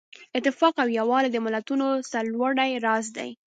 [0.37, 3.29] اتفاق او یووالی د ملتونو د سرلوړۍ راز دی.